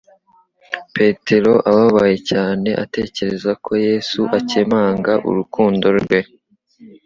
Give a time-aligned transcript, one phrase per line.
[0.95, 6.19] Petero ababaye cyane atekereza ko Yesu akemanga urukundo rwe.